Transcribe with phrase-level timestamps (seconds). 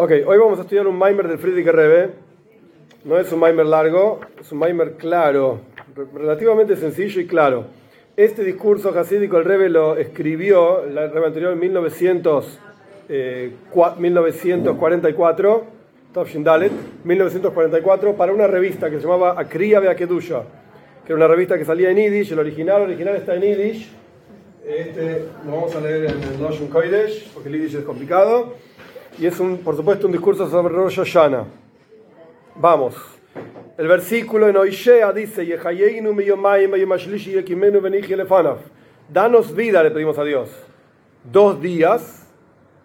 [0.00, 2.10] Ok, hoy vamos a estudiar un Maimer del Friedrich Rebbe.
[3.04, 5.58] No es un Maimer largo, es un Maimer claro,
[6.14, 7.64] relativamente sencillo y claro.
[8.16, 12.60] Este discurso hasídico el Rebbe lo escribió, el Rebbe anterior, en 1900,
[13.08, 13.50] eh,
[13.98, 15.64] 1944,
[16.44, 16.72] Dalet,
[17.02, 20.44] 1944, para una revista que se llamaba Akriya Beakedusha,
[21.04, 23.90] que era una revista que salía en Yiddish, el original, el original está en Yiddish.
[24.64, 28.54] Este lo vamos a leer en el Noshun Kodesh, porque el Yiddish es complicado
[29.18, 31.44] y es un, por supuesto un discurso sobre Rosh Hashanah.
[32.56, 32.94] Vamos.
[33.76, 35.46] El versículo en Oishea dice:
[39.08, 40.50] Danos vida, le pedimos a Dios.
[41.24, 42.26] Dos días,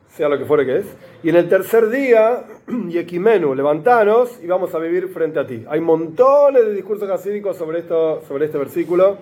[0.10, 0.86] sea lo que fuere que es.
[1.24, 2.44] Y en el tercer día,
[2.90, 5.66] Yekimenu, levantanos y vamos a vivir frente a ti.
[5.70, 9.18] Hay montones de discursos hasídicos sobre, esto, sobre este versículo.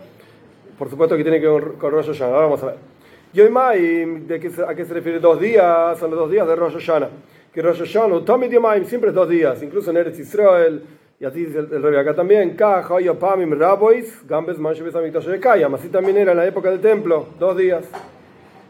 [0.78, 2.34] Por supuesto que tiene que ver con Rosh Hashanah.
[2.34, 2.91] Ahora vamos a ver.
[3.34, 5.98] Yoimaim, ¿de qué, ¿a qué se refiere dos días?
[5.98, 7.10] Son los dos días de Rosh Hashanah.
[7.54, 10.84] Que Rosh Hashanah, Tomid Yomaim, siempre es dos días, incluso en Eretz Israel,
[11.20, 15.76] y así dice el, el rey acá también, Kaja, Yopamim, Rabois, Gambes, Manshebes, Amikdash Kayam.
[15.76, 17.86] Así también era en la época del templo, dos días.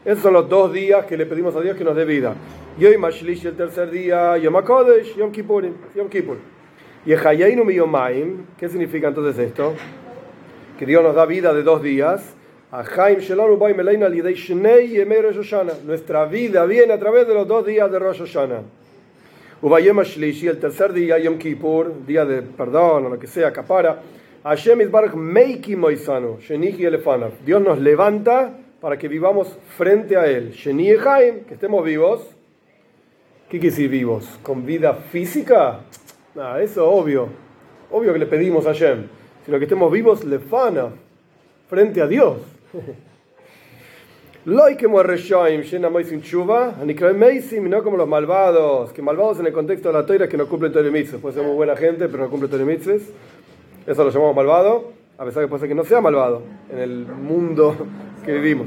[0.04, 2.34] Esos son los dos días que le pedimos a Dios que nos dé vida.
[2.78, 6.36] Yoy Mashlish, el tercer día, Yom HaKodesh, Yom Kippurim, Yom Kippur.
[7.06, 9.72] Y Echayeinu Yomaim, ¿qué significa entonces esto?
[10.78, 12.36] Que Dios nos da vida de dos días.
[15.84, 18.62] Nuestra vida viene a través de los dos días de Rosh Hashanah.
[19.62, 24.00] el tercer día, Yom Kippur, día de perdón o lo que sea, capara.
[27.44, 30.54] Dios nos levanta para que vivamos frente a Él.
[30.54, 32.22] que estemos vivos.
[33.50, 34.26] ¿Qué quiere decir vivos?
[34.42, 35.80] ¿Con vida física?
[36.34, 37.28] Nada, eso obvio.
[37.90, 39.08] Obvio que le pedimos a Shem.
[39.44, 40.88] Sino que estemos vivos lefana,
[41.68, 42.51] frente a Dios.
[44.44, 44.64] No
[47.82, 50.90] como los malvados, que malvados en el contexto de la toira que no cumplen Torah
[50.90, 51.18] Mitzvah.
[51.18, 52.96] Puede ser muy buena gente, pero no cumple Torah Mitzvah.
[53.86, 57.06] Eso lo llamamos malvado, a pesar que puede ser que no sea malvado en el
[57.06, 57.76] mundo
[58.24, 58.66] que vivimos.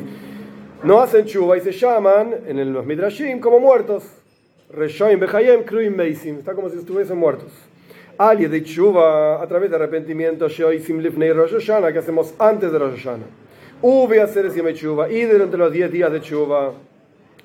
[0.83, 4.03] No hacen chuva y se llaman en los Midrashim como muertos.
[4.71, 6.39] Reshoim Behayem, Kruim Meisim.
[6.39, 7.51] Está como si estuviesen muertos.
[8.17, 13.07] Ali de chuva a través de arrepentimiento, Shoisim Lifnei Rosh que hacemos antes de Rosh.
[13.81, 16.73] Uve hacer chuva y durante los 10 días de chuva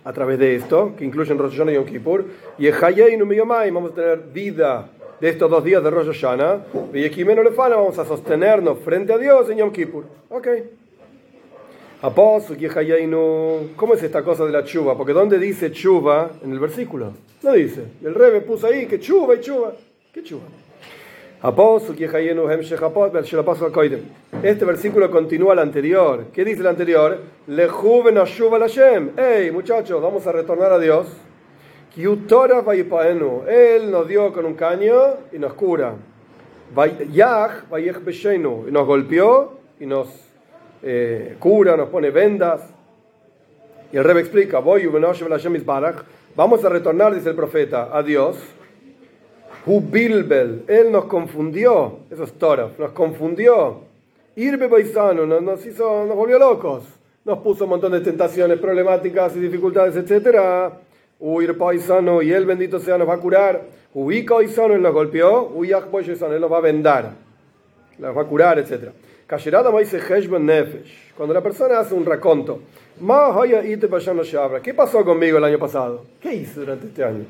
[0.04, 2.24] a través de esto, que incluyen Rosh Hashanah y Yom Kippur,
[2.58, 4.88] y en Miyomai vamos a tener vida
[5.20, 6.64] de estos dos días de Rosh Hashanah,
[6.94, 10.04] y Ekimeno Lefana vamos a sostenernos frente a Dios en Yom Kippur.
[10.30, 10.48] Ok.
[13.76, 14.96] ¿cómo es esta cosa de la chuva?
[14.96, 17.12] Porque ¿dónde dice chuva en el versículo?
[17.42, 17.84] No dice.
[18.02, 19.74] El Rebe puso ahí que chuva y chuva.
[20.12, 20.44] ¿Qué chuva?
[24.42, 26.26] Este versículo continúa el anterior.
[26.34, 27.18] ¿Qué dice el anterior?
[27.46, 27.66] Le
[29.16, 31.06] Hey, muchachos, vamos a retornar a Dios.
[33.48, 34.92] Él nos dio con un caño
[35.32, 35.94] y nos cura.
[38.68, 40.08] Y nos golpeó y nos
[40.82, 42.68] eh, cura, nos pone vendas.
[43.90, 44.60] Y el Rebe explica:
[46.36, 48.36] Vamos a retornar, dice el profeta, a Dios
[49.66, 53.80] Bilbel, él nos confundió, eso es Torah, nos confundió.
[54.36, 56.84] Irbe Baisano nos, hizo, nos volvió locos,
[57.24, 60.72] nos puso un montón de tentaciones, problemáticas y dificultades, etc.
[61.18, 63.62] Uir Paisano, y él bendito sea, nos va a curar.
[63.92, 65.52] Ubica Paisano, él nos golpeó.
[65.54, 67.12] Uyak él nos va a vendar,
[67.98, 68.90] nos va a curar, etc.
[70.40, 72.60] Nefesh, cuando la persona hace un raconto,
[74.62, 76.04] ¿qué pasó conmigo el año pasado?
[76.20, 77.24] ¿Qué hice durante este año?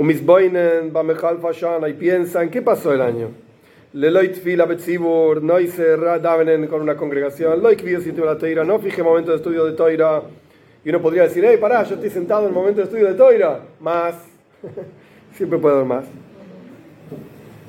[0.00, 3.28] Umisboinen, Bamechal Fashana, y piensan, ¿qué pasó el año?
[3.92, 9.02] Leloit fila betzibur, no hice davenen con una congregación, loik sitio la toira, no fije
[9.02, 10.22] momento de estudio de toira.
[10.82, 13.12] Y uno podría decir, hey, pará, yo estoy sentado en el momento de estudio de
[13.12, 13.60] toira.
[13.78, 14.14] Más,
[15.36, 16.06] siempre puedo más.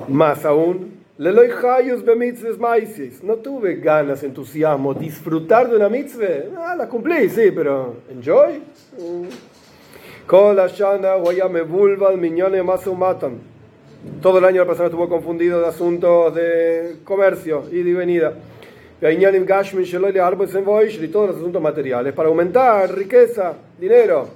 [0.08, 3.22] Más aún, Leloy hayus bemitzves maisis.
[3.22, 6.48] No tuve ganas, entusiasmo, disfrutar de una mitzvah.
[6.56, 8.62] Ah, la cumplí, sí, pero enjoy.
[8.98, 9.51] Mm.
[14.20, 18.34] Todo el año la persona estuvo confundido de asuntos de comercio y de venida.
[19.00, 22.12] Y todos los asuntos materiales.
[22.12, 24.28] Para aumentar riqueza, dinero.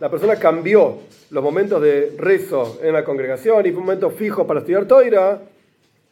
[0.00, 0.98] La persona cambió
[1.30, 5.40] los momentos de rezo en la congregación y momentos fijos para estudiar Toira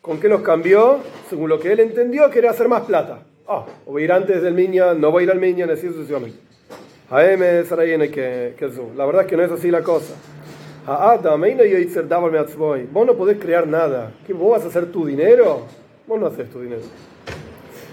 [0.03, 1.01] ¿Con qué los cambió?
[1.29, 3.23] Según lo que él entendió, quería hacer más plata.
[3.47, 5.89] Ah, o voy a ir antes del Minyan, no voy a ir al Minyan, así
[5.89, 6.39] sucesivamente.
[7.11, 7.19] La
[9.05, 10.15] verdad es que no es así la cosa.
[12.93, 14.13] Vos no podés crear nada.
[14.27, 15.67] ¿Qué, ¿Vos vas a hacer tu dinero?
[16.07, 16.81] Vos no haces tu dinero.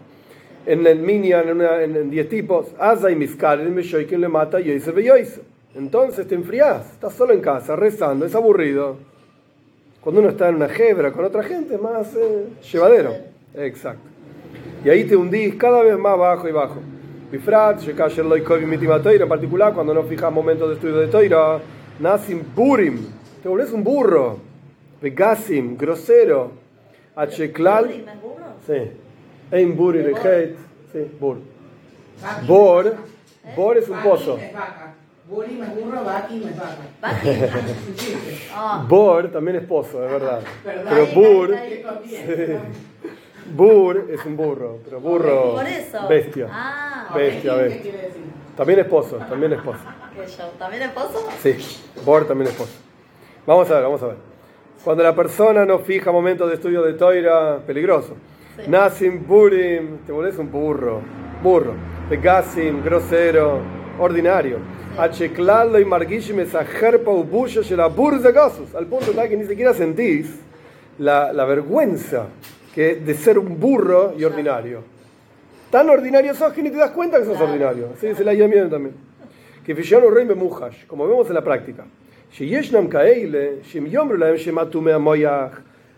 [0.66, 4.71] En el minyan, en 10 tipos, asa y y quien le mata, y
[5.75, 8.95] Entonces te enfriás, estás solo en casa, rezando, es aburrido.
[10.06, 13.16] Cuando uno está en una hebra con otra gente, más eh, llevadero.
[13.56, 14.07] Exacto.
[14.84, 16.75] Y ahí te hundís cada vez más bajo y bajo.
[17.31, 21.60] Bifrat, en particular, cuando no fijas momentos de estudio de Toira,
[22.00, 23.00] Nasim Burim,
[23.42, 24.38] te volvés un burro.
[25.02, 26.52] Begasim, grosero.
[27.16, 28.06] Acheklal.
[28.68, 28.92] Sí.
[29.52, 30.56] Ein Buri Rejet.
[30.94, 31.38] Sí, Bur.
[32.48, 32.94] Bor.
[33.56, 34.38] Bor es un pozo.
[38.88, 40.42] Bor también es pozo, es verdad.
[40.63, 41.56] Pero Bur.
[43.56, 45.56] Bur es un burro, pero burro.
[46.10, 46.48] Bestia.
[46.51, 47.94] Ah, bestia, bestia.
[48.57, 49.80] También es pozo, también es pozo.
[50.60, 51.30] ¿También es pozo?
[51.42, 51.56] Sí,
[52.04, 52.74] Bor también es pozo.
[53.45, 54.16] Vamos a ver, vamos a ver.
[54.83, 58.16] Cuando la persona no fija momentos de estudio de toira, peligroso.
[58.68, 61.01] Nasim burim, te volvés un burro.
[61.44, 61.74] Burro.
[62.10, 63.60] Pegasim, grosero,
[64.00, 64.59] ordinario.
[64.97, 68.74] Acheclalo y marguishim esa jerpa ubusha la burza gasos.
[68.75, 70.27] Al punto tal que ni siquiera sentís
[71.00, 72.27] la, la vergüenza
[72.74, 74.83] que de ser un burro y ordinario.
[75.69, 77.89] Tan ordinario sos que ni te das cuenta que sos ordinario.
[77.97, 78.95] Así dice la Yamien también.
[79.65, 81.86] Que Fishon Rey Memuhash, como vemos en la práctica.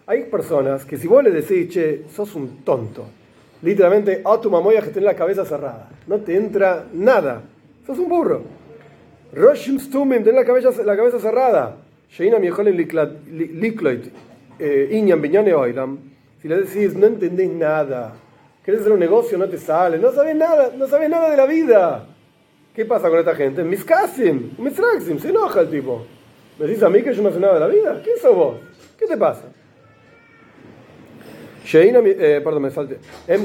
[0.10, 3.06] Hay personas que si vos le decís, che, sos un tonto,
[3.62, 7.42] literalmente, a tu mamoya que tiene la cabeza cerrada, no te entra nada,
[7.88, 8.44] sos un burro.
[9.34, 11.78] Roshim Stumen, tiene la cabeza, la cabeza cerrada.
[12.10, 14.12] Sheina Miejolen Likloit,
[14.60, 15.98] eh, Iñan Biñane Oilam
[16.42, 18.14] si le decís, no entendés nada,
[18.64, 21.46] querés hacer un negocio, no te sale, no sabes nada, no sabes nada de la
[21.46, 22.08] vida.
[22.76, 23.64] ¿Qué pasa con esta gente?
[23.64, 26.06] Miskasim, misraxim, se enoja el tipo.
[26.60, 28.02] ¿Me decís a mí que yo no sé nada de la vida?
[28.04, 28.58] ¿Quién sos vos?
[29.00, 29.46] ¿Qué te pasa?
[31.74, 33.00] Eh, perdón, me salte.
[33.28, 33.44] Em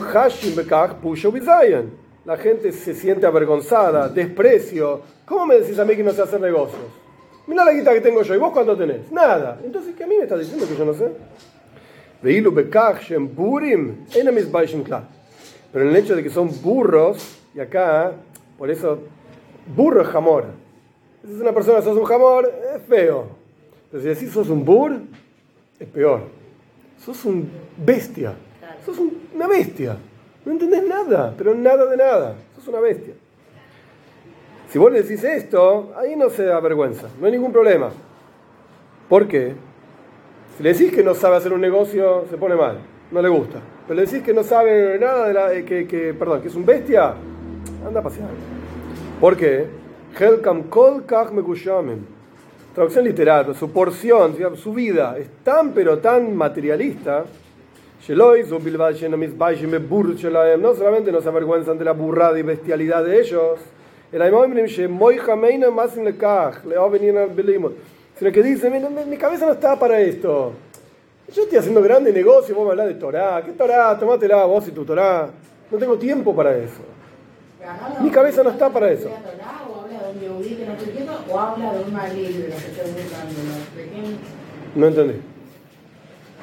[2.24, 5.02] la gente se siente avergonzada, desprecio.
[5.26, 6.82] ¿Cómo me decís a mí que no sé hacer negocios?
[7.46, 9.10] Mira la guita que tengo yo, ¿y vos cuánto tenés?
[9.10, 9.58] Nada.
[9.64, 11.10] Entonces, ¿qué a mí me estás diciendo que yo no sé?
[15.72, 18.12] Pero en el hecho de que son burros, y acá,
[18.56, 19.00] por eso,
[19.74, 20.44] burro es jamor.
[21.24, 23.26] Si es una persona, sos un jamor, es feo.
[23.90, 25.00] Pero si decís sos un bur,
[25.80, 26.22] es peor.
[27.04, 28.34] Sos un bestia.
[28.86, 28.96] Sos
[29.34, 29.96] una bestia.
[30.44, 32.34] No entendés nada, pero nada de nada.
[32.56, 33.14] Sos una bestia.
[34.68, 37.90] Si vos le decís esto, ahí no se da vergüenza, no hay ningún problema.
[39.08, 39.52] ¿Por qué?
[40.56, 42.78] Si le decís que no sabe hacer un negocio, se pone mal,
[43.10, 43.58] no le gusta.
[43.86, 45.52] Pero le decís que no sabe nada de la.
[45.52, 47.14] Eh, que, que, perdón, que es un bestia,
[47.86, 48.30] anda a pasear.
[49.20, 49.66] ¿Por qué?
[50.18, 51.04] Helkam kol
[52.74, 57.24] Traducción literal, su porción, su vida es tan pero tan materialista.
[60.58, 63.60] No solamente no se avergüenzan de la burrada y bestialidad de ellos,
[68.18, 68.70] sino que dice,
[69.06, 70.52] mi, cabeza no está para esto.
[71.32, 73.40] Yo estoy haciendo grande negocio, vos me hablas de Torah.
[73.44, 73.96] ¿Qué Torah?
[73.96, 75.30] Tomátela vos y tu Torah.
[75.70, 76.82] No tengo tiempo para eso.
[78.00, 79.08] Mi cabeza no está para eso.
[84.74, 85.31] No entendí.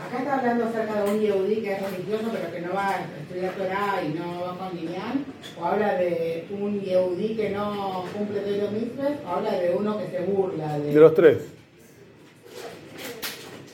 [0.10, 3.02] Acá está hablando acerca de un yehudí que es religioso pero que no va a
[3.22, 5.24] estudiar Torah y no va con Guiñán,
[5.60, 10.00] o habla de un yehudí que no cumple todos los mismos, o habla de uno
[10.00, 10.94] que se burla de...
[10.94, 11.60] De los tres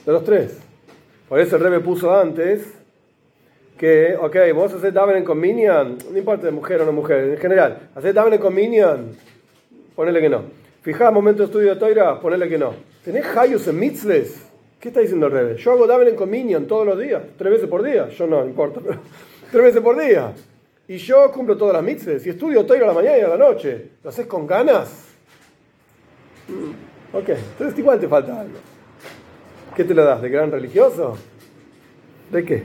[0.06, 0.58] de los tres.
[1.28, 2.72] Por eso el rey me puso antes
[3.76, 7.38] que, ok, vos haces Daven con Minyan, no importa de mujer o no mujer, en
[7.38, 9.10] general, haces Daven con Minyan,
[9.96, 10.44] ponele que no.
[10.82, 12.74] Fijá momento de estudio de Toira, ponele que no.
[13.04, 14.45] ¿Tenés Hayus en Mitzles?
[14.80, 15.56] ¿Qué está diciendo el rey?
[15.56, 18.08] Yo hago Daven con Minyan todos los días, tres veces por día.
[18.08, 19.00] Yo no, no importa, pero
[19.50, 20.32] tres veces por día.
[20.88, 23.38] y yo cumplo todas las mitzvahs y estudio todo a la mañana y a la
[23.38, 23.90] noche.
[24.02, 25.06] ¿Lo haces con ganas?
[26.48, 28.58] Mm, ok, entonces igual te falta algo.
[29.74, 30.22] ¿Qué te lo das?
[30.22, 31.16] ¿De gran religioso?
[32.30, 32.64] ¿De qué?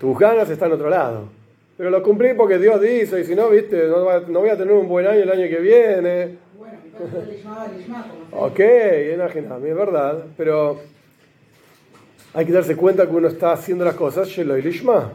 [0.00, 1.28] Tus ganas están en otro lado.
[1.76, 4.04] Pero lo cumplí porque Dios dice, y si no, viste, no,
[4.40, 6.36] voy a tener un buen año el año que viene.
[6.56, 6.78] Bueno,
[8.30, 10.80] ok, es verdad, pero
[12.32, 15.12] hay que darse cuenta que uno está haciendo las cosas Shelo y Lishma.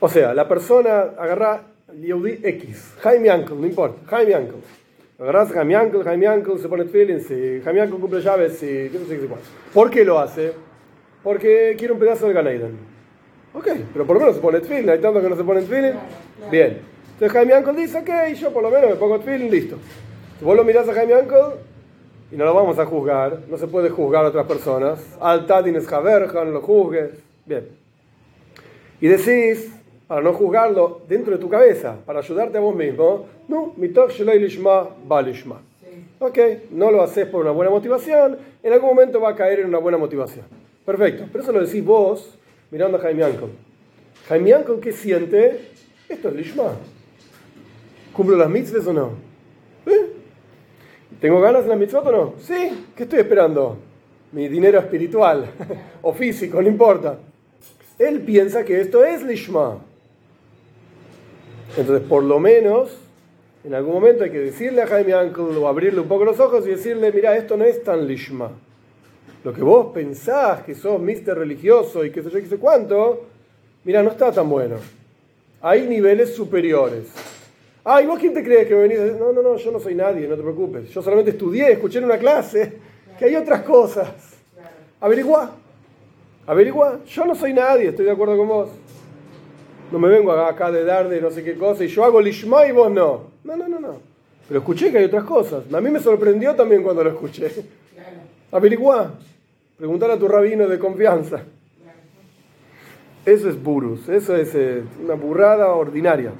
[0.00, 1.62] O sea, la persona agarra
[1.94, 4.60] Yehudi X, Jaime Uncle, no importa, Jaime Uncle.
[5.18, 8.66] Agarras a Jaime Uncle, Jaime Uncle se pone feeling, si Jaime Uncle cumple llaves, si
[8.66, 9.28] qué sé qué
[9.74, 10.52] ¿Por qué lo hace?
[11.22, 12.91] Porque quiere un pedazo de Ganeiden.
[13.54, 15.92] Ok, pero por lo menos se pone feeling, hay tanto que no se pone feeling.
[16.50, 16.78] Bien.
[17.12, 19.76] Entonces Jaime Uncle dice, ok, yo por lo menos me pongo feeling, listo.
[20.38, 21.58] Si vos lo mirás a Jaime Uncle,
[22.32, 24.98] y no lo vamos a juzgar, no se puede juzgar a otras personas.
[25.20, 27.10] Al Tadines no lo juzgues.
[27.44, 27.68] Bien.
[29.02, 29.70] Y decís,
[30.08, 35.60] para no juzgarlo dentro de tu cabeza, para ayudarte a vos mismo, no, lishma balishma.
[36.20, 36.38] Ok,
[36.70, 39.78] no lo haces por una buena motivación, en algún momento va a caer en una
[39.78, 40.46] buena motivación.
[40.86, 42.38] Perfecto, pero eso lo decís vos
[42.72, 43.50] mirando a Jaime Ancon.
[44.28, 45.68] Jaime Ancon, ¿qué siente?
[46.08, 46.72] Esto es lishma.
[48.14, 49.10] ¿Cumplo las mitzvahs o no?
[49.84, 50.06] ¿Eh?
[51.20, 52.34] ¿Tengo ganas de la mitzvot o no?
[52.40, 53.76] Sí, ¿qué estoy esperando?
[54.32, 55.50] Mi dinero espiritual
[56.02, 57.18] o físico, no importa.
[57.98, 59.78] Él piensa que esto es lishma.
[61.76, 62.96] Entonces, por lo menos,
[63.64, 66.66] en algún momento hay que decirle a Jaime Uncle o abrirle un poco los ojos
[66.66, 68.50] y decirle, mira, esto no es tan lishma.
[69.44, 73.26] Lo que vos pensás que sos mister religioso y que sé yo, qué sé cuánto,
[73.84, 74.76] mira, no está tan bueno.
[75.60, 77.12] Hay niveles superiores.
[77.84, 79.18] Ah, ¿y vos quién te crees que me venís?
[79.18, 80.88] No, no, no, yo no soy nadie, no te preocupes.
[80.90, 82.78] Yo solamente estudié, escuché en una clase
[83.18, 84.08] que hay otras cosas.
[85.00, 85.50] Averigua.
[86.46, 87.00] Averigua.
[87.04, 88.70] Yo no soy nadie, estoy de acuerdo con vos.
[89.90, 92.66] No me vengo acá de dar de no sé qué cosa y yo hago lishma
[92.66, 93.32] y vos no.
[93.42, 94.00] No, no, no, no.
[94.46, 95.64] Pero escuché que hay otras cosas.
[95.72, 97.50] A mí me sorprendió también cuando lo escuché.
[98.52, 99.12] Averigua.
[99.82, 101.42] Preguntar a tu rabino de confianza.
[103.26, 106.30] Eso es burus, eso es eh, una burrada ordinaria.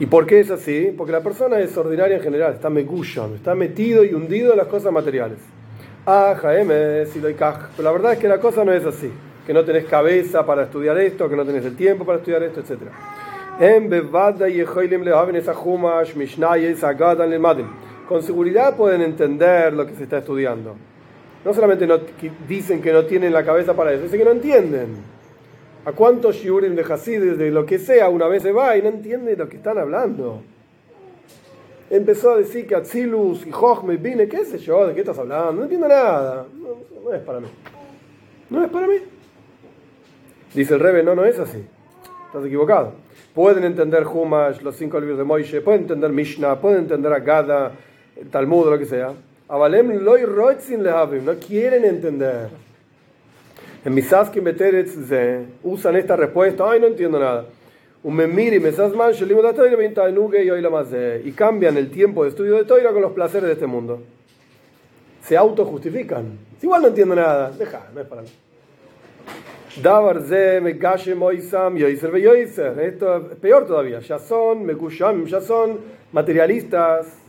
[0.00, 0.94] ¿Y por qué es así?
[0.96, 4.66] Porque la persona es ordinaria en general, está megushon, está metido y hundido en las
[4.66, 5.40] cosas materiales.
[6.06, 9.12] Ah, Jaime, si doy Pero la verdad es que la cosa no es así.
[9.46, 12.60] Que no tenés cabeza para estudiar esto, que no tenés el tiempo para estudiar esto,
[12.60, 12.80] etc.
[18.08, 20.76] Con seguridad pueden entender lo que se está estudiando.
[21.44, 21.98] No solamente no,
[22.48, 24.96] dicen que no tienen la cabeza para eso, dicen que no entienden.
[25.84, 28.88] ¿A cuántos shiurim de Hasides, de lo que sea, una vez se va y no
[28.88, 30.40] entiende lo que están hablando?
[31.90, 35.52] Empezó a decir que Atzilus y Jochme vine, qué sé yo, de qué estás hablando,
[35.52, 36.46] no entiendo nada,
[37.04, 37.48] no, es para mí.
[38.48, 38.94] No es para mí.
[40.54, 41.64] Dice el Rebe, no, no es así.
[42.26, 42.92] Estás equivocado.
[43.34, 47.72] Pueden entender Humash, los cinco libros de Moishe, pueden entender Mishnah, pueden entender Agada,
[48.30, 49.12] Talmud, lo que sea.
[49.52, 50.22] Avalem loy
[51.20, 52.48] no quieren entender.
[53.84, 54.96] En Misaski Beteretz
[55.62, 57.44] usan esta respuesta, ay, no entiendo nada.
[61.22, 64.00] Y cambian el tiempo de estudio de Toira con los placeres de este mundo.
[65.22, 66.38] Se autojustifican.
[66.62, 67.50] Igual no entiendo nada.
[67.50, 68.28] Deja, no es para mí.
[72.80, 73.98] Esto es peor todavía.
[74.00, 75.78] Ya son, ya son
[76.10, 77.21] materialistas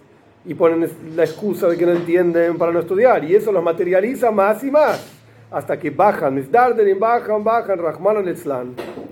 [0.45, 3.23] y ponen la excusa de que no entienden para no estudiar.
[3.23, 5.13] Y eso los materializa más y más
[5.53, 8.35] hasta que bajan, misdarden, bajan, bajan, Rahman al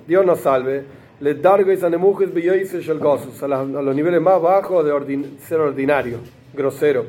[0.08, 0.84] Dios nos salve,
[1.20, 6.18] les dargois anemujes beyoises shel gosus, a los niveles más bajos de ser ordinario,
[6.54, 7.06] grosero.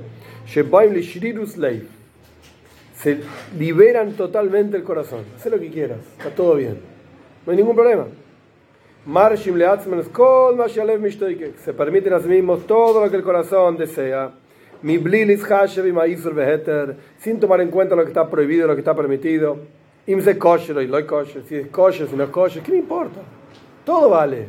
[2.94, 3.20] Se
[3.58, 5.24] liberan totalmente el corazón.
[5.34, 6.78] Haz lo que quieras, está todo bien.
[7.46, 8.04] No hay ningún problema.
[11.64, 14.30] Se permiten a sí mismos todo lo que el corazón desea
[17.18, 19.58] sin tomar en cuenta lo que está prohibido, lo que está permitido.
[20.06, 23.20] Si es kosher, si no es kosher, ¿qué me importa?
[23.84, 24.48] Todo vale.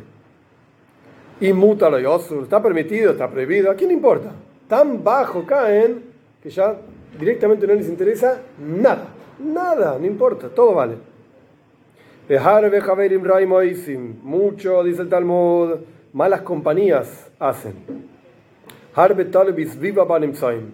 [1.40, 4.30] Inmútalo y osur, está permitido, está prohibido, ¿a quién le importa?
[4.68, 6.02] Tan bajo caen
[6.40, 6.76] que ya
[7.18, 9.08] directamente no les interesa nada.
[9.40, 10.94] Nada, no importa, todo vale.
[14.22, 15.74] Mucho, dice el Talmud,
[16.14, 17.74] malas compañías hacen.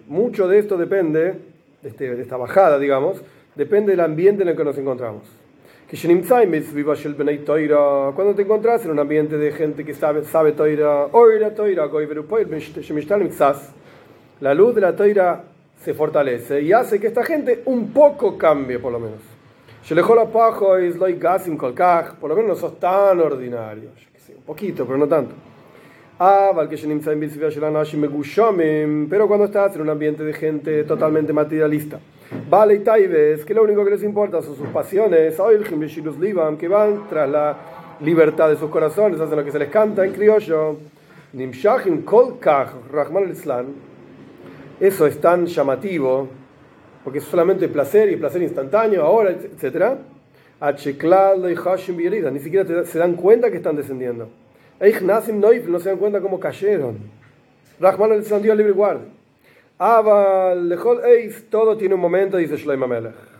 [0.07, 1.33] Mucho de esto depende,
[1.81, 3.21] de, este, de esta bajada, digamos,
[3.55, 5.23] depende del ambiente en el que nos encontramos.
[8.15, 11.07] Cuando te encontrás en un ambiente de gente que sabe, sabe toira,
[14.39, 15.43] la luz de la toira
[15.83, 19.30] se fortalece y hace que esta gente un poco cambie, por lo menos.
[19.89, 21.19] Loy
[21.57, 23.89] Kolkaj, por lo menos no sos tan ordinario.
[24.35, 25.35] Un poquito, pero no tanto.
[26.19, 26.51] Ah,
[29.09, 31.99] pero cuando estás en un ambiente de gente totalmente materialista.
[32.49, 37.29] Vale y Taibes, que lo único que les importa son sus pasiones, que van tras
[37.29, 37.57] la
[37.99, 40.77] libertad de sus corazones, hacen lo que se les canta en criollo.
[41.33, 42.03] Nimshachim
[44.81, 46.27] eso es tan llamativo,
[47.04, 49.96] porque es solamente placer y placer instantáneo, ahora, etc.
[52.32, 54.28] Ni siquiera se dan cuenta que están descendiendo.
[54.80, 56.98] no se dan cuenta cómo cayeron.
[57.78, 59.04] Rahman al-Islam, Dios libre y guarde.
[61.50, 63.36] todo tiene un momento, dice Shloim Amelech.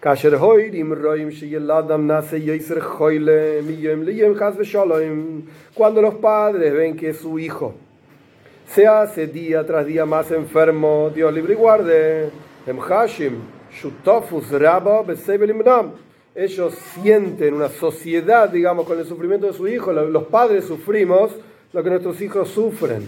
[0.00, 5.42] כאשר הוירים רואים שילדם nace יסר חוילה מיום ליום חס ושלום
[5.74, 7.74] cuando los padres ven que su hijo
[8.68, 12.30] se hace día tras día más enfermo Dios libre y guarde
[12.67, 13.39] em hashim
[13.71, 14.49] shutofus
[15.05, 15.91] besebelimnam
[16.35, 21.31] ellos sienten una sociedad digamos con el sufrimiento de su hijo los padres sufrimos
[21.73, 23.07] lo que nuestros hijos sufren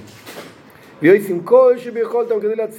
[1.02, 2.70] y hoy sin de la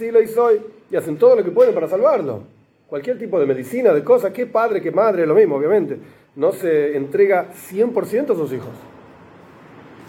[0.90, 2.54] y hacen todo lo que pueden para salvarlo
[2.95, 5.99] cualquier tipo de medicina, de cosas, qué padre, qué madre, lo mismo, obviamente.
[6.37, 8.71] No se entrega 100% a sus hijos.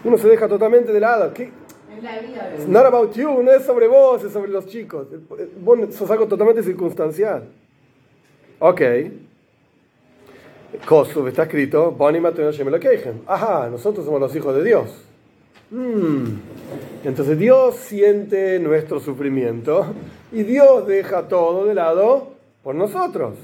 [0.04, 1.34] Uno se deja totalmente de lado.
[1.34, 1.50] ¿Qué?
[2.66, 5.06] Not about you, no es sobre vos, es sobre los chicos.
[5.60, 7.44] Vos sos algo totalmente circunstancial.
[8.58, 8.80] Ok.
[10.86, 11.96] Kosov está escrito,
[13.26, 15.06] Ajá, nosotros somos los hijos de Dios.
[15.70, 16.38] Hmm.
[17.04, 19.86] Entonces Dios siente nuestro sufrimiento
[20.32, 23.34] y Dios deja todo de lado por nosotros.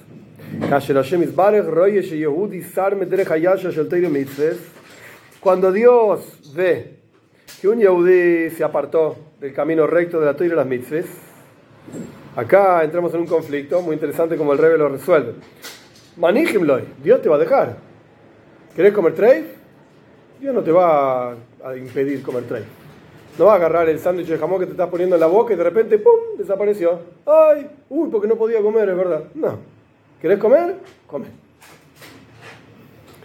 [5.41, 7.02] Cuando Dios ve
[7.63, 11.07] que un Yehudi se apartó del camino recto de la Torah y las mitzvahs,
[12.35, 15.35] acá entramos en un conflicto muy interesante como el Rebe lo resuelve.
[16.17, 17.77] Manijimloy, Dios te va a dejar.
[18.75, 19.45] ¿Querés comer treif?
[20.41, 22.67] Dios no te va a impedir comer treif.
[23.39, 25.55] No va a agarrar el sándwich de jamón que te estás poniendo en la boca
[25.55, 26.99] y de repente, ¡pum!, desapareció.
[27.25, 27.71] ¡Ay!
[27.89, 29.23] Uy, porque no podía comer, es verdad.
[29.37, 29.57] No.
[30.21, 30.79] ¿Querés comer?
[31.07, 31.27] Come.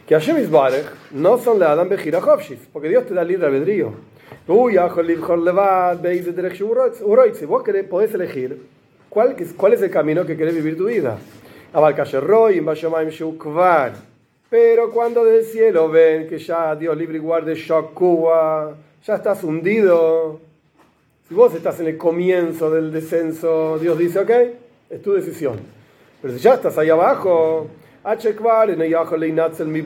[0.05, 2.21] Que Hashem Isbarech no son la Adam Bejira
[2.71, 4.16] porque Dios te da libre albedrío.
[4.49, 4.77] Uy,
[7.45, 8.61] vos querés, podés elegir
[9.09, 11.17] cuál, cuál es el camino que querés vivir tu vida.
[14.49, 20.39] Pero cuando del cielo ven que ya Dios libre y guarde Shakua, ya estás hundido.
[21.27, 24.31] Si vos estás en el comienzo del descenso, Dios dice, ok,
[24.89, 25.59] es tu decisión.
[26.21, 27.67] Pero si ya estás ahí abajo,
[29.67, 29.81] me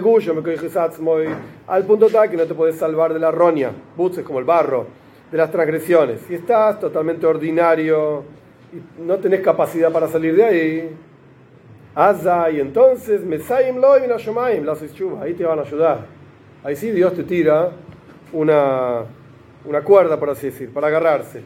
[0.00, 0.42] gusta, me
[1.68, 4.44] al punto tal que no te puedes salvar de la roña, butz es como el
[4.44, 4.86] barro,
[5.30, 6.20] de las transgresiones.
[6.26, 8.24] Si estás totalmente ordinario
[8.72, 10.96] y no tenés capacidad para salir de ahí,
[11.94, 14.76] Aza, y entonces, Mesaim Loim la
[15.22, 16.00] ahí te van a ayudar.
[16.62, 17.70] Ahí sí Dios te tira
[18.32, 19.04] una,
[19.64, 21.42] una cuerda, por así decir, para agarrarse.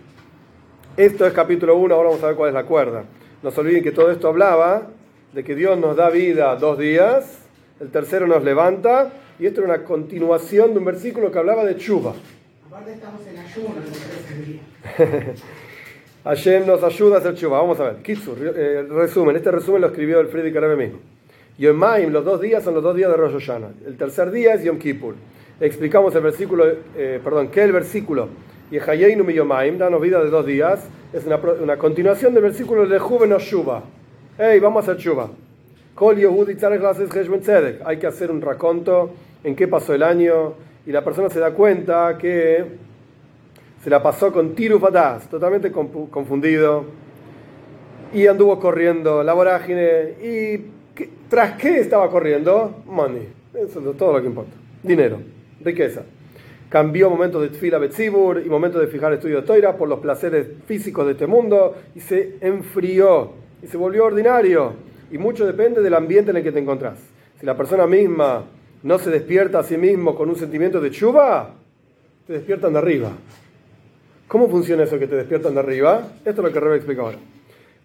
[0.96, 3.04] Esto es capítulo 1, ahora vamos a ver cuál es la cuerda.
[3.42, 4.88] No se olviden que todo esto hablaba
[5.32, 7.39] de que Dios nos da vida dos días,
[7.80, 11.76] el tercero nos levanta, y esto era una continuación de un versículo que hablaba de
[11.76, 12.14] chuva.
[12.66, 13.74] Aparte estamos en ayuno,
[16.24, 17.58] Hashem nos ayuda a hacer chuva.
[17.58, 17.96] Vamos a ver.
[18.02, 19.36] Kitsur, eh, resumen.
[19.36, 20.98] Este resumen lo escribió el Freddy Carabe mismo.
[21.58, 23.70] Yom Maim, los dos días son los dos días de Rosh Hashanah.
[23.86, 25.14] El tercer día es Yom Kippur.
[25.58, 26.64] Explicamos el versículo,
[26.96, 28.28] eh, perdón, que el versículo
[28.70, 32.98] Yehayeinu mi Yomaim, danos vida de dos días, es una, una continuación del versículo de
[32.98, 33.82] Juven Shuba.
[34.38, 35.30] Hey, vamos a hacer Shuba.
[37.84, 39.10] Hay que hacer un raconto
[39.44, 40.54] en qué pasó el año
[40.86, 42.64] y la persona se da cuenta que
[43.82, 44.80] se la pasó con Tiru
[45.30, 46.84] totalmente confundido
[48.12, 50.80] y anduvo corriendo la vorágine y
[51.28, 52.82] ¿Tras qué estaba corriendo?
[52.86, 53.28] Money.
[53.54, 54.52] Eso es todo lo que importa.
[54.82, 55.18] Dinero,
[55.62, 56.02] riqueza.
[56.68, 60.46] Cambió momentos de tfila betzibur y momentos de fijar estudio de toira por los placeres
[60.66, 64.72] físicos de este mundo y se enfrió y se volvió ordinario.
[65.10, 66.98] Y mucho depende del ambiente en el que te encontrás.
[67.38, 68.44] Si la persona misma
[68.82, 71.54] no se despierta a sí mismo con un sentimiento de chuva,
[72.26, 73.10] te despiertan de arriba.
[74.28, 76.08] ¿Cómo funciona eso que te despiertan de arriba?
[76.24, 77.18] Esto es lo que Rebe explica ahora.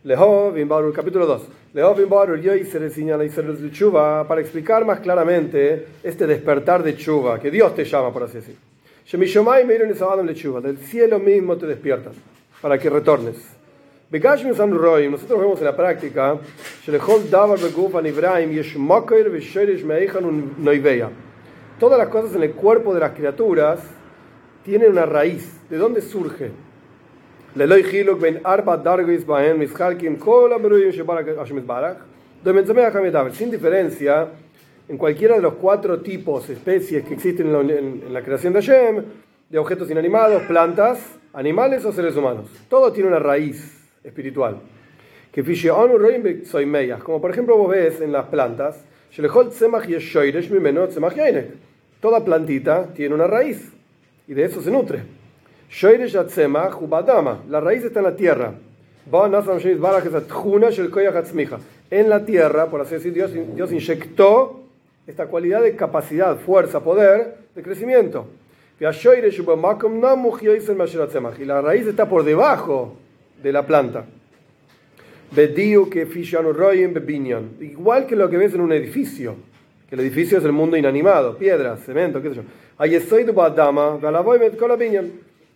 [0.04, 1.48] Lehovim Barur, capítulo 2.
[1.74, 7.50] Lehovim Barur, Yoiser señala de Chuba para explicar más claramente este despertar de Chuba, que
[7.50, 8.56] Dios te llama, por así decir.
[10.62, 12.14] Del cielo mismo te despiertas
[12.62, 13.36] para que retornes.
[14.12, 16.38] Nosotros vemos en la práctica
[21.80, 23.80] Todas las cosas en el cuerpo de las criaturas
[24.64, 25.60] tienen una raíz.
[25.70, 26.52] ¿De dónde surge?
[33.34, 34.28] Sin diferencia
[34.88, 38.54] en cualquiera de los cuatro tipos, especies que existen en la, en, en la creación
[38.54, 39.04] de Hashem,
[39.50, 41.00] de objetos inanimados, plantas,
[41.34, 42.46] animales o seres humanos.
[42.70, 44.60] Todo tiene una raíz espiritual.
[45.32, 45.44] Que
[47.04, 48.84] como por ejemplo vos ves en las plantas,
[52.00, 53.72] toda plantita tiene una raíz
[54.28, 55.04] y de eso se nutre.
[57.50, 58.54] La raíz está en la tierra.
[61.92, 64.62] En la tierra, por así decir, Dios, Dios inyectó
[65.06, 68.28] esta cualidad de capacidad, fuerza, poder de crecimiento.
[68.80, 68.84] Y
[71.46, 72.98] la raíz está por debajo
[73.46, 74.06] de la planta.
[77.62, 79.36] Igual que lo que ves en un edificio,
[79.88, 82.42] que el edificio es el mundo inanimado, piedras, cemento, qué sé yo.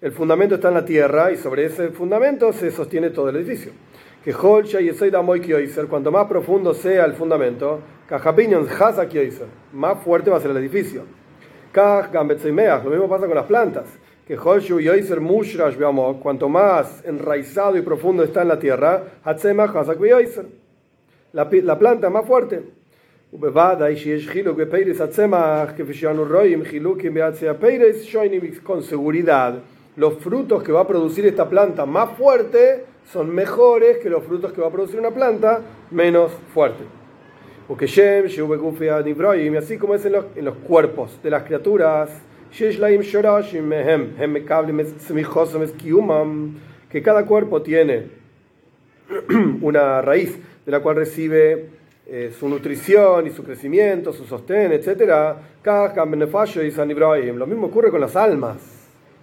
[0.01, 3.71] El fundamento está en la tierra y sobre ese fundamento se sostiene todo el edificio.
[4.23, 7.81] Que cuanto más profundo sea el fundamento,
[9.73, 11.05] más fuerte va a ser el edificio.
[11.73, 13.85] Lo mismo pasa con las plantas.
[14.29, 14.37] Que
[16.21, 19.05] cuanto más enraizado y profundo está en la tierra,
[21.33, 22.61] la, la planta más fuerte.
[28.63, 29.55] Con seguridad,
[29.95, 34.53] los frutos que va a producir esta planta más fuerte son mejores que los frutos
[34.53, 36.83] que va a producir una planta menos fuerte.
[37.67, 42.28] Porque y así como es en los, en los cuerpos de las criaturas,
[46.89, 48.07] que cada cuerpo tiene
[49.61, 51.69] una raíz de la cual recibe
[52.07, 55.35] eh, su nutrición y su crecimiento, su sostén, etc.
[57.35, 58.57] Lo mismo ocurre con las almas.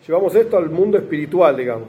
[0.07, 1.89] Llevamos esto al mundo espiritual, digamos.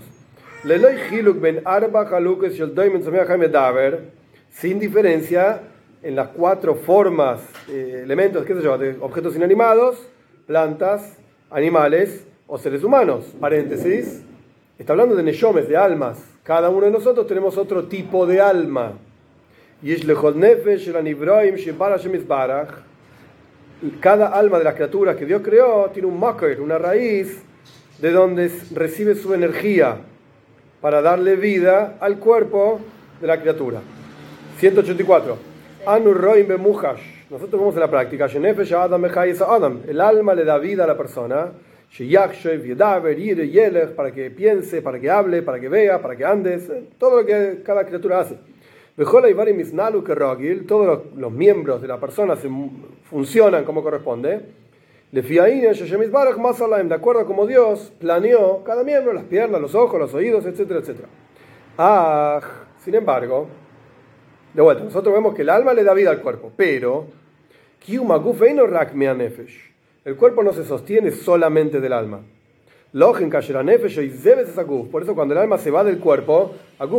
[4.50, 5.62] Sin diferencia
[6.02, 10.10] en las cuatro formas, eh, elementos, qué sé yo, de objetos inanimados,
[10.48, 11.18] plantas,
[11.50, 13.26] animales o seres humanos.
[13.40, 14.24] Paréntesis.
[14.78, 16.24] Está hablando de neyomes, de almas.
[16.44, 18.94] Cada uno de nosotros tenemos otro tipo de alma.
[24.00, 27.42] Cada alma de las criaturas que Dios creó tiene un makar, una raíz,
[28.00, 29.98] de donde recibe su energía
[30.82, 32.80] para darle vida al cuerpo
[33.20, 33.82] de la criatura.
[34.60, 35.38] 184.
[37.30, 38.28] Nosotros vamos a la práctica.
[38.28, 41.52] El alma le da vida a la persona.
[43.96, 46.72] Para que piense, para que hable, para que vea, para que andes.
[46.98, 48.38] Todo lo que cada criatura hace.
[50.68, 52.38] Todos los miembros de la persona
[53.10, 54.42] funcionan como corresponde.
[55.12, 55.22] De
[56.96, 61.10] acuerdo a como Dios planeó cada miembro, las piernas, los ojos, los oídos, etcétera, etcétera.
[61.78, 62.40] Ah,
[62.84, 63.50] sin embargo,
[64.58, 67.06] de vuelta, nosotros vemos que el alma le da vida al cuerpo, pero
[70.04, 72.22] el cuerpo no se sostiene solamente del alma.
[72.92, 73.22] Por
[75.04, 76.90] eso cuando el alma se va del cuerpo, el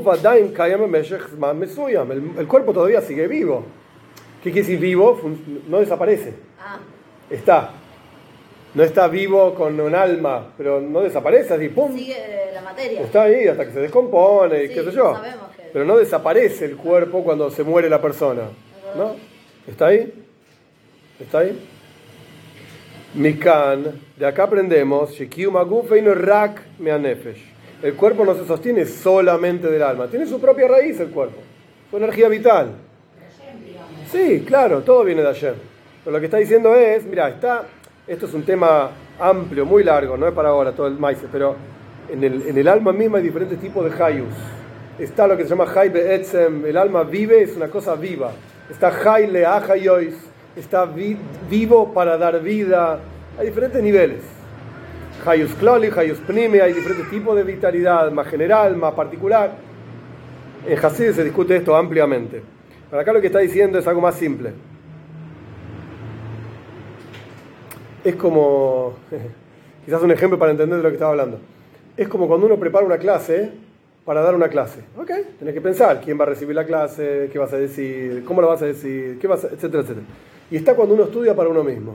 [2.47, 3.64] cuerpo todavía sigue vivo.
[4.40, 5.21] ¿Qué quiere decir vivo?
[5.66, 6.35] No desaparece.
[6.61, 6.79] Ah.
[7.29, 7.73] Está.
[8.73, 11.92] No está vivo con un alma, pero no desaparece, así, ¡pum!
[11.92, 13.01] Sigue la materia.
[13.01, 15.16] Está ahí hasta que se descompone, y qué sé yo.
[15.72, 18.42] Pero no desaparece el cuerpo cuando se muere la persona.
[18.96, 19.16] ¿No?
[19.66, 20.12] ¿Está ahí?
[21.20, 21.59] ¿Está ahí?
[23.14, 25.28] Mikan, de acá aprendemos, el
[27.94, 31.38] cuerpo no se sostiene solamente del alma, tiene su propia raíz el cuerpo,
[31.90, 32.72] su energía vital.
[34.11, 35.54] Sí, claro, todo viene de ayer.
[36.04, 37.64] Pero lo que está diciendo es, mira, está,
[38.07, 41.57] esto es un tema amplio, muy largo, no es para ahora todo el maíz, pero
[42.11, 44.28] en el, en el alma misma hay diferentes tipos de hayus
[44.98, 48.32] está lo que se llama Hay Etzem, el alma vive, es una cosa viva.
[48.70, 50.14] Está Hay Leahayois,
[50.56, 50.87] está
[51.48, 53.00] vivo para dar vida.
[53.38, 54.22] Hay diferentes niveles.
[55.24, 59.52] Hayus Kloli, Hayus Pnime, hay diferentes tipos de vitalidad, más general, más particular.
[60.66, 62.42] En Hasid se discute esto ampliamente.
[62.90, 64.52] Pero acá lo que está diciendo es algo más simple.
[68.04, 68.94] Es como,
[69.84, 71.40] quizás un ejemplo para entender de lo que estaba hablando.
[71.96, 73.52] Es como cuando uno prepara una clase
[74.09, 74.81] para dar una clase.
[74.97, 78.40] Ok, tienes que pensar quién va a recibir la clase, qué vas a decir, cómo
[78.40, 80.07] lo vas a decir, qué vas etcétera, etcétera.
[80.51, 81.94] Y está cuando uno estudia para uno mismo.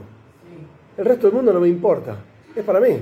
[0.96, 2.14] El resto del mundo no me importa,
[2.54, 2.98] es para mí.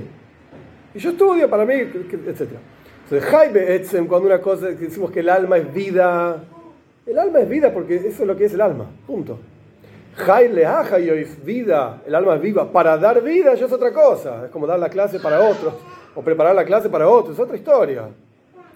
[0.95, 2.59] Y yo estudio para mí, etcétera.
[3.03, 6.43] Entonces, Jaime Etzem, cuando una cosa, decimos que el alma es vida,
[7.05, 9.37] el alma es vida porque eso es lo que es el alma, punto.
[10.15, 10.65] Jaile
[11.21, 12.71] es vida, el alma es viva.
[12.71, 15.75] Para dar vida ya es otra cosa, es como dar la clase para otros,
[16.15, 18.07] o preparar la clase para otros, es otra historia.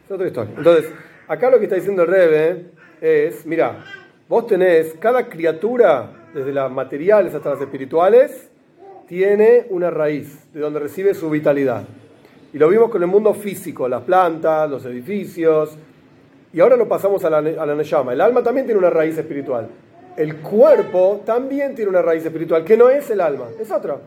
[0.08, 0.54] Es otra historia.
[0.58, 0.90] Entonces,
[1.28, 2.66] acá lo que está diciendo el Rebe
[3.02, 3.84] es, mira,
[4.30, 8.50] vos tenés, cada criatura, desde las materiales hasta las espirituales,
[9.06, 11.84] tiene una raíz de donde recibe su vitalidad.
[12.54, 15.78] Y lo vimos con el mundo físico, las plantas, los edificios,
[16.54, 18.14] y ahora lo pasamos a la, a la Neyama.
[18.14, 19.68] El alma también tiene una raíz espiritual.
[20.16, 23.98] El cuerpo también tiene una raíz espiritual, que no es el alma, es otra.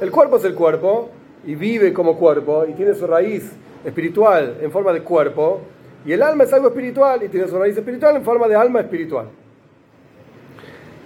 [0.00, 1.10] El cuerpo es el cuerpo
[1.44, 3.52] y vive como cuerpo y tiene su raíz
[3.84, 5.60] espiritual en forma de cuerpo,
[6.04, 8.80] y el alma es algo espiritual y tiene su raíz espiritual en forma de alma
[8.80, 9.28] espiritual.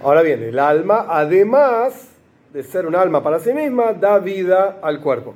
[0.03, 2.09] Ahora bien, el alma, además
[2.53, 5.35] de ser un alma para sí misma, da vida al cuerpo.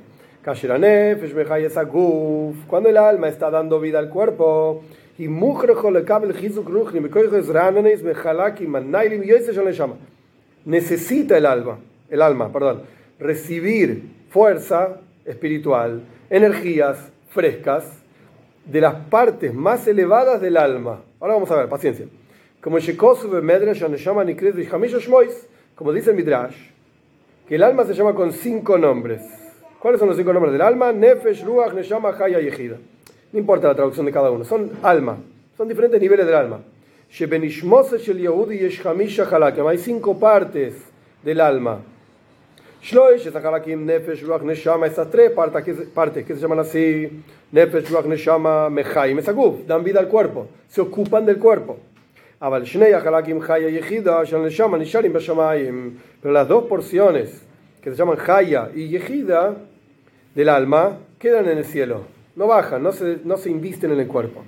[2.66, 4.82] Cuando el alma está dando vida al cuerpo,
[5.18, 5.28] y
[10.64, 11.78] necesita el alma,
[12.10, 12.82] el alma, perdón,
[13.20, 17.84] recibir fuerza espiritual, energías frescas
[18.64, 21.02] de las partes más elevadas del alma.
[21.20, 22.06] Ahora vamos a ver, paciencia.
[22.60, 22.78] Como
[25.74, 26.56] como dice el Midrash,
[27.48, 29.22] que el alma se llama con cinco nombres.
[29.80, 30.92] ¿Cuáles son los cinco nombres del alma?
[30.92, 32.76] Nefesh, Ruach, Neshama, Haya y Ejida.
[33.32, 35.16] No importa la traducción de cada uno, son alma,
[35.56, 36.60] son diferentes niveles del alma.
[39.68, 40.74] Hay cinco partes
[41.24, 41.80] del alma.
[42.82, 47.88] Shloish, Halakim, Nefesh, Ruach, Neshama, esas tres partes que, partes que se llaman así, Nefesh,
[47.88, 51.78] Ruach, Neshama, Mechai, Mesaguf, dan vida al cuerpo, se ocupan del cuerpo.
[52.40, 52.58] Pero
[56.32, 57.46] las dos porciones
[57.80, 59.54] que se llaman Haya y Yehida
[60.34, 62.00] del alma quedan en el cielo,
[62.34, 64.42] no bajan, no se, no se invisten en el cuerpo.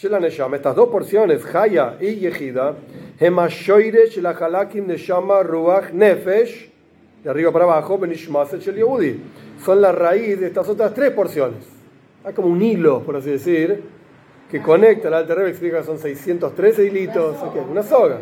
[0.00, 2.76] Estas dos porciones, Haya y Yehida,
[5.92, 6.70] Nefesh,
[7.24, 7.98] de arriba para abajo,
[9.64, 11.66] son la raíz de estas otras tres porciones.
[12.24, 13.82] Hay como un hilo, por así decir,
[14.48, 17.36] que conecta, la Rebbe explica que son 613 hilitos,
[17.68, 18.18] una soga.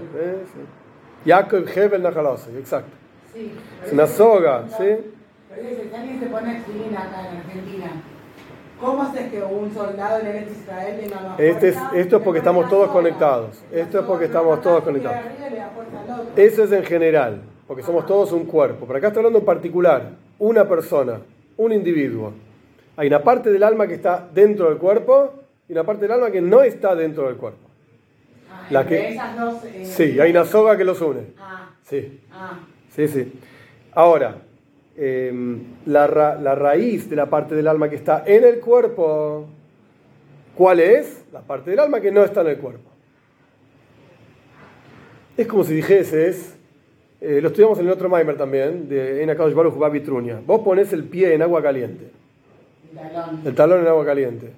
[1.26, 2.96] Jacob Hebel Najalose, exacto.
[3.84, 4.96] es una soga, ¿sí?
[5.54, 8.02] Pero si alguien se pone acá en Argentina,
[8.80, 12.38] ¿Cómo haces que un soldado en el Israel tenga más este es, Esto es porque
[12.38, 13.62] estamos todos conectados.
[13.72, 15.18] Esto es porque estamos todos conectados.
[16.36, 18.86] Eso es en general, porque somos todos un cuerpo.
[18.86, 21.20] Pero acá está hablando en particular, una persona,
[21.56, 22.32] un individuo.
[22.96, 25.32] Hay una parte del alma que está dentro del cuerpo
[25.68, 27.66] y una parte del alma que no está dentro del cuerpo.
[28.50, 31.32] Ah, la que, eh, sí, hay una soga que los une.
[31.38, 32.20] Ah, sí.
[32.32, 32.58] Ah.
[32.94, 33.32] Sí, sí.
[33.92, 34.36] Ahora,
[34.98, 36.06] Em, la,
[36.40, 39.46] la, raíz de la parte del alma que está en el cuerpo,
[40.54, 41.22] ¿cuál es?
[41.34, 42.88] La parte del alma que no está en el cuerpo.
[45.36, 46.56] Es como si dijeses,
[47.20, 50.40] eh, lo estudiamos en el otro Maimer también, de Enakadosh Baruch Babitrunia.
[50.46, 52.10] Vos pones el pie en agua caliente.
[53.44, 53.80] El talón.
[53.80, 54.50] en agua caliente.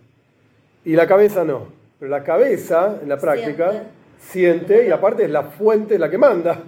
[0.84, 1.66] Y la cabeza no.
[1.98, 3.88] Pero la cabeza, en la práctica,
[4.20, 6.62] siente, y aparte es la fuente la que manda.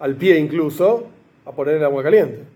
[0.00, 1.06] Al pie incluso,
[1.46, 2.53] a poner el agua caliente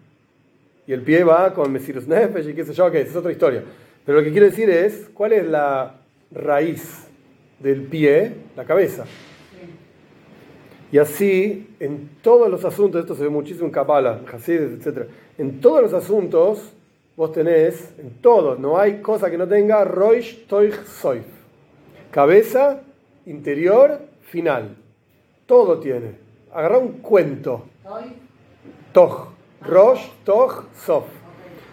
[0.89, 3.63] y el pie va con Mesirus Nefesh y qué sé yo, que es otra historia.
[4.07, 5.97] Pero lo que quiero decir es, ¿cuál es la
[6.31, 7.07] raíz
[7.59, 8.33] del pie?
[8.57, 9.05] La cabeza.
[10.91, 15.11] Y así, en todos los asuntos, esto se ve muchísimo en Kabbalah, Hasid, etc.
[15.37, 16.73] En todos los asuntos,
[17.17, 21.27] vos tenés, en todos, no hay cosa que no tenga Roish Toich Soif.
[22.11, 22.81] Cabeza,
[23.27, 24.75] interior, final.
[25.45, 26.13] Todo tiene.
[26.51, 27.67] Agarra un cuento.
[28.95, 29.38] Toch.
[29.63, 31.05] Rosh, Toch, Sof.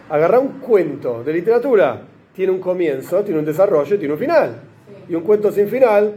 [0.10, 2.02] Agarra un cuento de literatura.
[2.34, 4.62] Tiene un comienzo, tiene un desarrollo, tiene un final.
[5.08, 6.16] Y un cuento sin final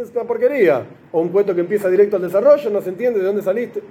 [0.00, 0.84] es una porquería.
[1.12, 3.82] O un cuento que empieza directo al desarrollo, no se entiende de dónde saliste.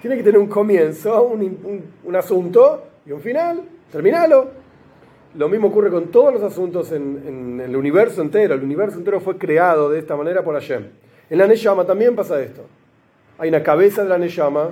[0.00, 3.62] Tiene que tener un comienzo, un, un, asunto y un final.
[3.90, 4.62] Terminalo.
[5.36, 8.54] Lo mismo ocurre con todos los asuntos en, en, el universo entero.
[8.54, 10.86] El universo entero fue creado de esta manera por Hashem.
[11.30, 12.62] En la Neshama también pasa esto.
[13.38, 14.70] Hay una cabeza de la Neshama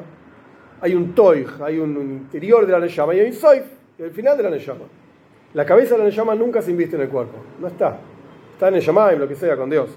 [0.81, 3.64] hay un toij, hay un interior de la Neshama y hay un soif,
[3.99, 4.85] el final de la Neshama.
[5.55, 7.99] La cabeza de la Neshama nunca se inviste en el cuerpo, no está.
[8.55, 9.90] Está en el en lo que sea, con Dios.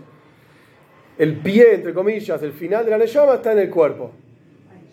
[1.17, 4.12] El pie, entre comillas, el final de la Neshama está en el cuerpo.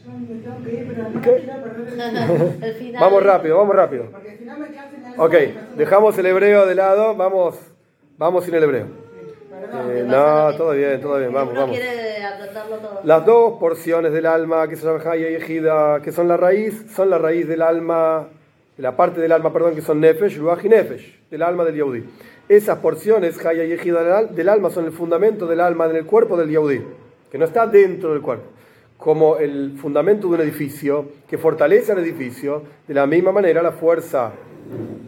[3.01, 4.07] vamos rápido, vamos rápido.
[5.19, 5.35] Ok,
[5.77, 7.61] dejamos el hebreo de lado, vamos,
[8.19, 8.87] vamos sin el hebreo.
[9.91, 11.79] Eh, no, todo bien, todo bien, vamos, vamos.
[13.05, 16.87] Las dos porciones del alma que se llaman Haya y Ejida, que son la raíz,
[16.95, 18.29] son la raíz del alma,
[18.79, 22.05] la parte del alma, perdón, que son Nefesh, Ruach y Nefesh, del alma del Yahudi.
[22.49, 26.37] Esas porciones, Haya y Ejida del alma, son el fundamento del alma en el cuerpo
[26.37, 26.83] del Yahudi,
[27.31, 28.47] que no está dentro del cuerpo.
[28.97, 33.73] Como el fundamento de un edificio que fortalece al edificio, de la misma manera la
[33.73, 34.33] fuerza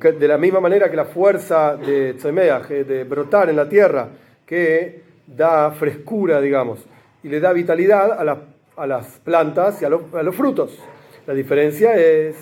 [0.00, 4.08] de la misma manera que la fuerza de Tzemeach, de brotar en la tierra,
[4.44, 6.80] que da frescura, digamos,
[7.22, 8.38] y le da vitalidad a,
[8.76, 10.78] a las plantas y a, a los frutos.
[11.26, 12.36] La diferencia es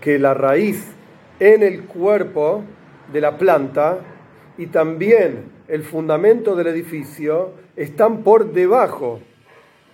[0.00, 0.92] que la raíz
[1.40, 2.62] en el cuerpo
[3.12, 3.98] de la planta
[4.58, 9.20] y también el fundamento del edificio están por debajo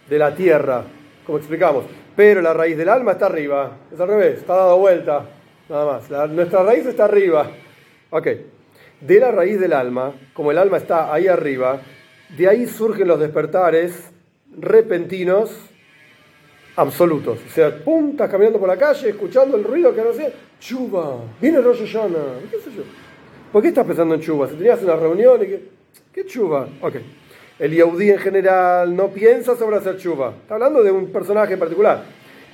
[0.09, 0.85] de la tierra,
[1.25, 1.85] como explicamos.
[2.17, 5.27] Pero la raíz del alma está arriba, es al revés, está dado vuelta,
[5.69, 6.31] nada más.
[6.31, 7.49] nuestra raíz está arriba.
[8.11, 8.27] Ok,
[9.01, 11.81] de la raíz del alma, como el alma está ahí arriba,
[12.37, 14.11] de ahí surgen los despertares
[14.57, 15.51] repentinos
[16.77, 17.39] absolutos.
[17.47, 21.17] O sea, pum, estás caminando por la calle, escuchando el ruido que no sé, chuba,
[21.41, 22.83] viene Rosh Hashanah, qué sé yo.
[23.53, 24.49] ¿Por qué estás pensando en chuba?
[24.49, 25.69] Si tenías una reunión y que...
[26.13, 26.69] ¿Qué chuba?
[26.81, 26.97] Ok.
[27.59, 30.35] El Yehudi en general no piensa sobre hacer chuba.
[30.43, 32.05] Está hablando de un personaje en particular.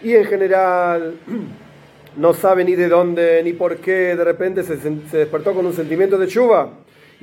[0.02, 1.14] Y en general
[2.16, 5.72] no sabe ni de dónde ni por qué de repente se, se despertó con un
[5.72, 6.70] sentimiento de chuba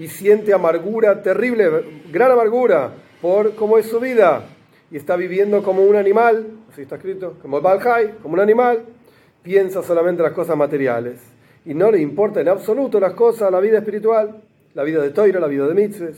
[0.01, 1.69] y siente amargura terrible,
[2.11, 4.45] gran amargura por cómo es su vida.
[4.89, 8.79] Y está viviendo como un animal, así está escrito, como el Balhai, como un animal.
[9.43, 11.19] Piensa solamente en las cosas materiales
[11.67, 14.41] y no le importa en absoluto las cosas, la vida espiritual,
[14.73, 16.09] la vida de Toira, la vida de Mitzvah,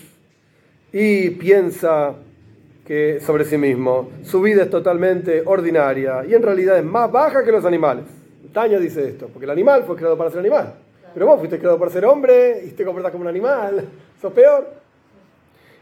[0.93, 2.13] y piensa
[2.88, 7.43] que sobre sí mismo su vida es totalmente ordinaria y en realidad es más baja
[7.43, 8.06] que los animales.
[8.54, 10.76] Taña dice esto, porque el animal fue creado para ser animal,
[11.13, 13.88] pero vos fuiste creado para ser hombre y te comportas como un animal,
[14.21, 14.67] sos peor.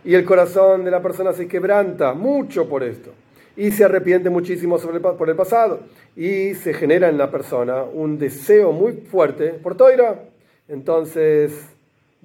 [0.03, 3.11] Y el corazón de la persona se quebranta mucho por esto
[3.55, 5.81] y se arrepiente muchísimo por el pasado
[6.15, 10.23] y se genera en la persona un deseo muy fuerte por Toira.
[10.67, 11.51] Entonces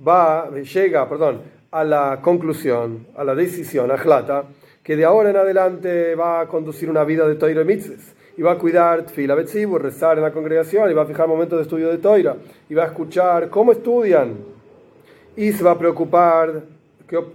[0.07, 4.45] va, llega, perdón, a la conclusión, a la decisión, a Jlata,
[4.83, 8.53] que de ahora en adelante va a conducir una vida de Toira Mitzvahs y va
[8.53, 11.89] a cuidar Tfila Betzibu, rezar en la congregación y va a fijar momentos de estudio
[11.89, 12.37] de Toira
[12.69, 14.35] y va a escuchar cómo estudian
[15.37, 16.63] y se va a preocupar,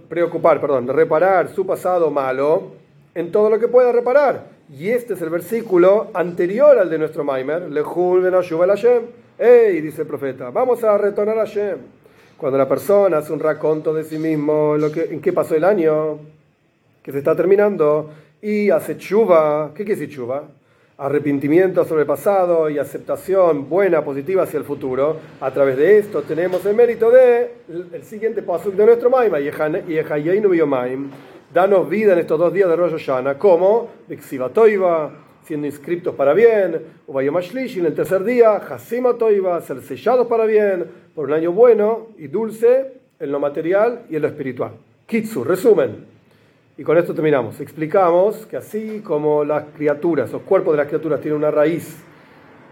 [0.08, 2.72] preocupar, perdón, reparar su pasado malo
[3.14, 4.46] en todo lo que pueda reparar.
[4.70, 7.70] Y este es el versículo anterior al de nuestro Maimer.
[7.70, 9.02] Lehul ben Hashem.
[9.38, 9.80] ¡Ey!
[9.80, 11.78] dice el profeta, vamos a retornar a Hashem.
[12.36, 15.64] Cuando la persona hace un raconto de sí mismo lo que, en qué pasó el
[15.64, 16.18] año,
[17.02, 18.10] que se está terminando,
[18.40, 20.42] y hace chuva, ¿qué quiere decir chuva?
[20.98, 25.16] Arrepentimiento sobre el pasado y aceptación buena, positiva hacia el futuro.
[25.40, 29.32] A través de esto tenemos el mérito de el, siguiente paso de nuestro Maim,
[29.88, 31.10] y Maim
[31.52, 33.88] danos vida en estos dos días de Rosh Hashanah, como
[34.52, 35.10] Toiva,
[35.44, 40.86] siendo inscritos para bien, Ubayomashlish, en el tercer día, Hasima Toiva, ser sellados para bien,
[41.14, 44.72] por un año bueno y dulce en lo material y en lo espiritual.
[45.06, 46.12] Kitsu, resumen.
[46.78, 47.60] Y con esto terminamos.
[47.60, 51.98] Explicamos que así como las criaturas, los cuerpos de las criaturas tienen una raíz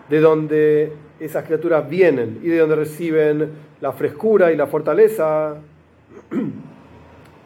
[0.09, 5.57] de donde esas criaturas vienen y de donde reciben la frescura y la fortaleza,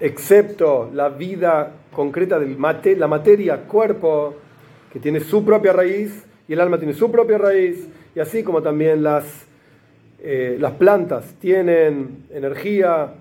[0.01, 2.47] excepto la vida concreta de
[2.97, 4.37] la materia, cuerpo,
[4.93, 8.63] que tiene su propia raíz, y el alma tiene su propia raíz, y así como
[8.63, 9.47] también las,
[10.21, 13.13] eh, las plantas tienen energía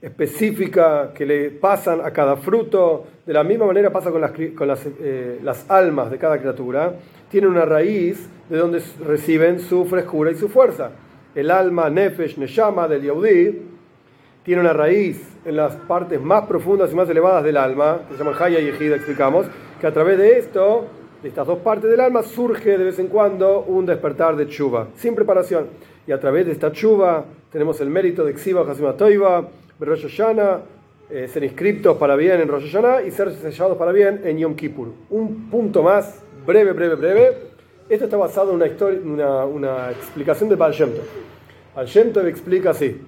[0.00, 4.68] específica que le pasan a cada fruto, de la misma manera pasa con las, con
[4.68, 6.94] las, eh, las almas de cada criatura,
[7.28, 10.92] tienen una raíz de donde reciben su frescura y su fuerza.
[11.34, 13.62] El alma, Nefesh, Neshama del Yahudí,
[14.44, 18.24] tiene una raíz en las partes más profundas y más elevadas del alma, que se
[18.24, 19.46] llama Haya y Ejida, explicamos,
[19.80, 20.86] que a través de esto,
[21.22, 24.88] de estas dos partes del alma, surge de vez en cuando un despertar de chuva,
[24.94, 25.66] sin preparación.
[26.06, 29.48] Y a través de esta chuva tenemos el mérito de Xiva Hasima Toiva,
[29.80, 30.62] Rosh Hashanah,
[31.10, 34.54] eh, ser inscriptos para bien en Rosh Hashanah y ser sellados para bien en Yom
[34.54, 34.88] Kippur.
[35.10, 37.36] Un punto más, breve, breve, breve.
[37.88, 41.04] Esto está basado en una, historia, una, una explicación de Baal Shem Tov.
[41.74, 43.00] Baal explica así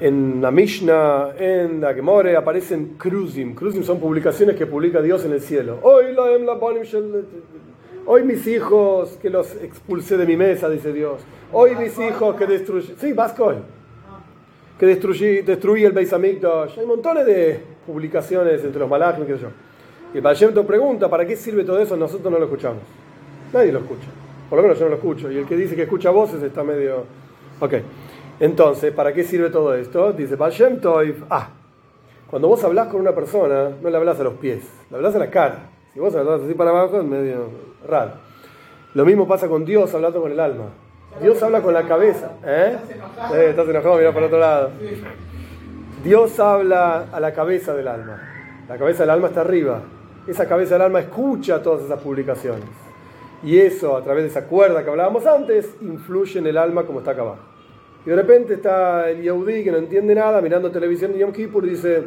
[0.00, 3.54] en la Mishnah, en la Gemore, aparecen cruzim.
[3.54, 5.78] Cruzim son publicaciones que publica Dios en el cielo.
[5.82, 6.06] Hoy,
[8.06, 11.20] Hoy mis hijos que los expulsé de mi mesa, dice Dios.
[11.52, 12.94] Hoy mis hijos que destruí.
[12.98, 13.54] Sí, Vasco.
[14.78, 16.78] Que destruí, destruí el Beis Hamikdash.
[16.78, 19.48] Hay montones de publicaciones entre los malachim, qué sé yo.
[20.14, 21.96] Y el pregunta, ¿para qué sirve todo eso?
[21.96, 22.82] Nosotros no lo escuchamos.
[23.52, 24.08] Nadie lo escucha.
[24.48, 25.30] Por lo menos yo no lo escucho.
[25.30, 27.04] Y el que dice que escucha voces está medio...
[27.60, 27.74] Ok.
[28.40, 30.12] Entonces, ¿para qué sirve todo esto?
[30.12, 30.52] Dice Baal
[31.28, 31.50] ah,
[32.30, 35.18] cuando vos hablas con una persona, no le hablas a los pies, le hablas a
[35.18, 35.70] la cara.
[35.92, 37.48] Si vos hablas así para abajo, es medio
[37.86, 38.12] raro.
[38.94, 40.66] Lo mismo pasa con Dios hablando con el alma.
[41.20, 42.32] Dios habla con la cabeza.
[42.44, 42.76] ¿Eh?
[43.34, 43.46] ¿Eh?
[43.50, 44.70] Estás enojado, mira para otro lado.
[46.04, 48.20] Dios habla a la cabeza del alma.
[48.68, 49.82] La cabeza del alma está arriba.
[50.26, 52.68] Esa cabeza del alma escucha todas esas publicaciones.
[53.42, 57.00] Y eso, a través de esa cuerda que hablábamos antes, influye en el alma como
[57.00, 57.38] está acá abajo.
[58.04, 61.66] Y de repente está el Yehudi que no entiende nada, mirando televisión de Yom Kippur
[61.66, 62.04] y dice,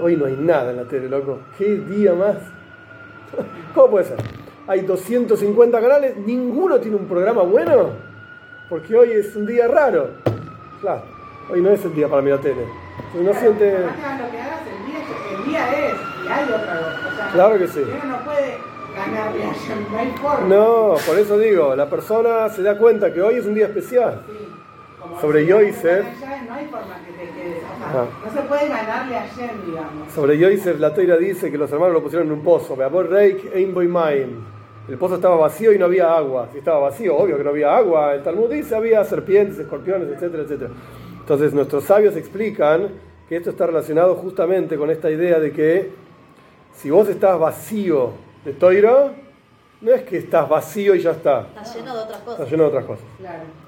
[0.00, 1.40] hoy no hay nada en la tele, loco.
[1.56, 2.36] ¿Qué día más?
[3.74, 4.45] ¿Cómo puede ser?
[4.68, 7.90] Hay 250 canales, ninguno tiene un programa bueno,
[8.68, 10.10] porque hoy es un día raro.
[10.80, 11.02] Claro,
[11.50, 12.66] hoy no es el día para mirar tele.
[13.12, 13.70] Entonces no siente...
[13.72, 14.98] lo que hagas, el día,
[15.38, 15.94] el día es,
[16.24, 17.30] y hay otra cosa.
[17.32, 17.80] claro que sí.
[17.80, 18.58] Uno no puede
[18.96, 20.48] ganarle a no hay forma.
[20.48, 24.22] No, por eso digo, la persona se da cuenta que hoy es un día especial.
[24.26, 24.56] Sí
[25.20, 26.04] sobre Yosef.
[26.48, 27.62] No hay forma que te quedes.
[27.92, 28.04] no.
[28.04, 28.32] no.
[28.32, 30.12] se puede ganarle a Shem, digamos.
[30.12, 32.76] Sobre Yosef, la toira dice que los hermanos lo pusieron en un pozo.
[34.88, 36.48] El pozo estaba vacío y no había agua.
[36.52, 38.14] Si estaba vacío, obvio que no había agua.
[38.14, 40.70] El Talmud dice había serpientes, escorpiones, etcétera, etcétera.
[41.20, 42.88] Entonces nuestros sabios explican
[43.28, 45.90] que esto está relacionado justamente con esta idea de que
[46.72, 48.12] si vos estás vacío
[48.44, 49.10] de toiro,
[49.80, 51.48] no es que estás vacío y ya está.
[51.48, 52.40] Está lleno de otras cosas.
[52.40, 53.04] Está lleno de otras cosas.
[53.18, 53.65] Claro.